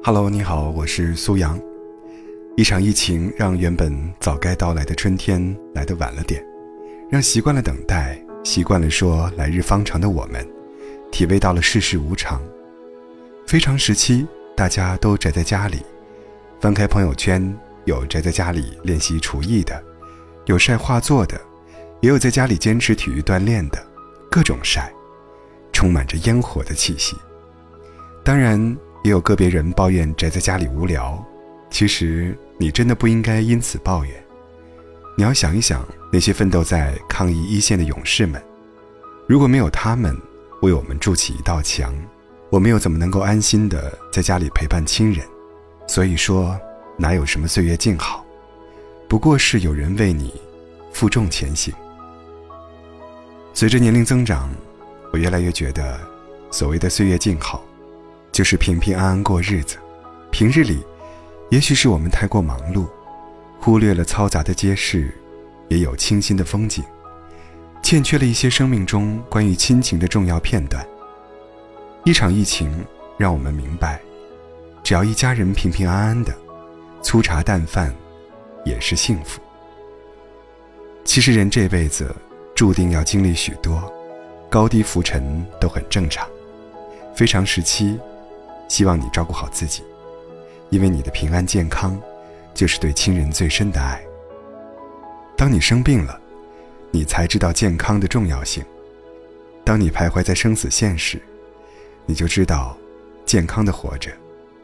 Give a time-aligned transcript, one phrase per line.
[0.00, 1.60] Hello，你好，我是苏阳。
[2.56, 6.42] 一场疫情让原本早该到来的春天来得晚了点，
[7.10, 10.46] 让习惯了等待、习惯了说来日方长的我们，
[11.10, 12.40] 体味到了世事无常。
[13.44, 14.26] 非常时期，
[14.56, 15.82] 大家都宅在家里，
[16.60, 17.54] 翻开朋友圈，
[17.84, 19.82] 有宅在家里练习厨艺的，
[20.46, 21.38] 有晒画作的，
[22.00, 23.84] 也有在家里坚持体育锻炼的，
[24.30, 24.90] 各种晒，
[25.72, 27.16] 充满着烟火的气息。
[28.24, 31.22] 当然，也有个别人抱怨宅在家里无聊。
[31.70, 34.24] 其实，你真的不应该因此抱怨。
[35.16, 38.42] 你要想一想那些奋斗在抗疫一线的勇士们，
[39.26, 40.16] 如果没有他们
[40.62, 41.94] 为我们筑起一道墙，
[42.50, 45.26] 我们又怎么能够安心的在家里陪伴亲人？
[45.86, 46.58] 所以说，
[46.96, 48.24] 哪有什么岁月静好，
[49.08, 50.32] 不过是有人为你
[50.92, 51.74] 负重前行。
[53.52, 54.50] 随着年龄增长，
[55.12, 56.00] 我越来越觉得，
[56.50, 57.62] 所谓的岁月静好。
[58.38, 59.78] 就是平平安安过日子。
[60.30, 60.78] 平日里，
[61.50, 62.86] 也许是我们太过忙碌，
[63.58, 65.12] 忽略了嘈杂的街市，
[65.66, 66.84] 也有清新的风景，
[67.82, 70.86] 欠缺了一些生命中关于亲情的重要片段。
[72.04, 72.72] 一场疫情
[73.16, 74.00] 让我们明白，
[74.84, 76.32] 只要一家人平平安安的，
[77.02, 77.92] 粗茶淡饭
[78.64, 79.40] 也是幸福。
[81.04, 82.14] 其实人这辈子
[82.54, 83.92] 注定要经历许多，
[84.48, 86.24] 高低浮沉都很正常。
[87.16, 87.98] 非常时期。
[88.68, 89.82] 希望你照顾好自己，
[90.70, 91.98] 因为你的平安健康，
[92.54, 94.00] 就是对亲人最深的爱。
[95.36, 96.20] 当你生病了，
[96.90, 98.62] 你才知道健康的重要性；
[99.64, 101.20] 当你徘徊在生死线时，
[102.06, 102.76] 你就知道，
[103.24, 104.10] 健康的活着，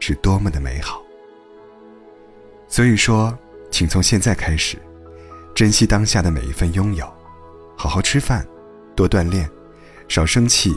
[0.00, 1.02] 是多么的美好。
[2.68, 3.36] 所以说，
[3.70, 4.76] 请从现在开始，
[5.54, 7.06] 珍惜当下的每一份拥有，
[7.76, 8.46] 好好吃饭，
[8.96, 9.48] 多锻炼，
[10.08, 10.74] 少生气，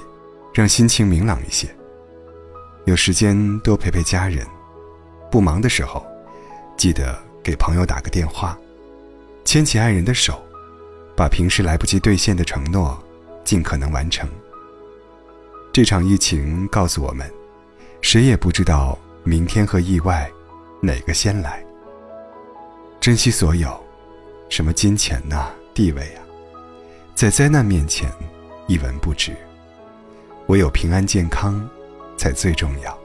[0.53, 1.67] 让心情明朗一些。
[2.87, 4.47] 有时间多陪陪家人，
[5.29, 6.07] 不忙的时候，
[6.77, 8.57] 记得给朋友打个电话，
[9.43, 10.41] 牵起爱人的手，
[11.13, 12.97] 把平时来不及兑现的承诺，
[13.43, 14.25] 尽可能完成。
[15.73, 17.29] 这场疫情告诉我们，
[17.99, 20.31] 谁也不知道明天和意外，
[20.81, 21.61] 哪个先来。
[23.01, 23.77] 珍惜所有，
[24.47, 26.23] 什么金钱呐、地位啊，
[27.13, 28.09] 在灾难面前，
[28.65, 29.35] 一文不值。
[30.45, 31.69] 唯有平安健康。
[32.17, 32.97] 才最重要。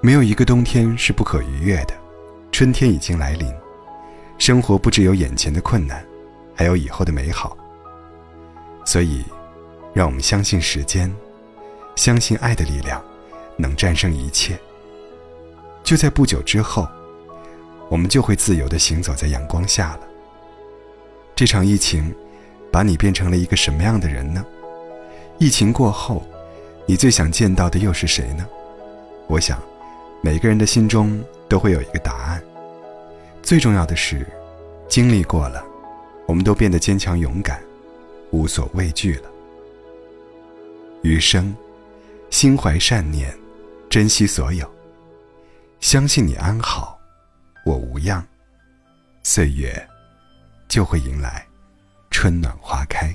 [0.00, 1.94] 没有一个冬天是不可逾越的，
[2.52, 3.52] 春天已经来临，
[4.38, 6.06] 生活不只有眼前的困难，
[6.54, 7.56] 还有以后的美好。
[8.84, 9.24] 所以，
[9.92, 11.12] 让我们相信时间，
[11.96, 13.02] 相信爱的力量，
[13.56, 14.56] 能战胜一切。
[15.82, 16.86] 就在不久之后，
[17.88, 20.00] 我们就会自由的行走在阳光下了。
[21.34, 22.14] 这场疫情，
[22.70, 24.44] 把你变成了一个什么样的人呢？
[25.38, 26.22] 疫情过后。
[26.88, 28.48] 你最想见到的又是谁呢？
[29.26, 29.62] 我想，
[30.22, 32.42] 每个人的心中都会有一个答案。
[33.42, 34.26] 最重要的是，
[34.88, 35.62] 经历过了，
[36.26, 37.62] 我们都变得坚强勇敢，
[38.30, 39.28] 无所畏惧了。
[41.02, 41.54] 余生，
[42.30, 43.36] 心怀善念，
[43.90, 44.66] 珍惜所有，
[45.80, 46.98] 相信你安好，
[47.66, 48.26] 我无恙，
[49.22, 49.86] 岁月
[50.68, 51.46] 就会迎来
[52.10, 53.14] 春暖花开。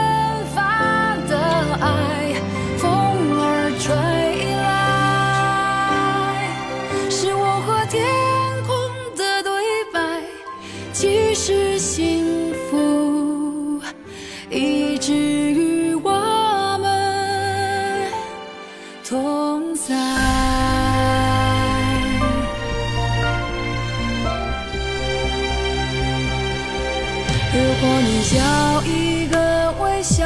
[27.61, 30.25] 如果你要一个微笑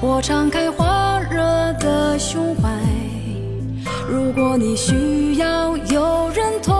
[0.00, 0.86] 我敞开火
[1.30, 1.38] 热
[1.74, 2.70] 的胸怀
[4.08, 6.74] 如果你需要有人同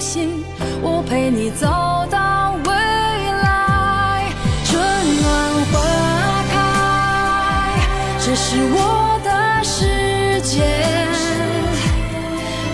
[0.00, 0.44] 行
[0.82, 1.66] 我陪你走
[2.10, 4.32] 到未来
[4.64, 4.82] 春
[5.22, 7.78] 暖花开
[8.18, 10.64] 这是我的世界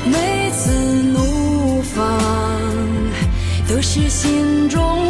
[0.06, 0.72] 每次
[1.12, 2.18] 怒放
[3.68, 5.01] 都是心中